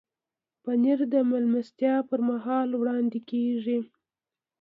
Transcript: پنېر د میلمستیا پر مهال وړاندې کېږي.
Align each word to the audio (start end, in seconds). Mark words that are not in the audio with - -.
پنېر 0.63 0.99
د 1.13 1.15
میلمستیا 1.31 1.95
پر 2.09 2.19
مهال 2.29 2.69
وړاندې 2.75 3.19
کېږي. 3.29 3.77